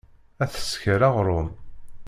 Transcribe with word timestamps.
Ad 0.43 0.49
tesker 0.53 1.01
aɣṛum. 1.07 1.49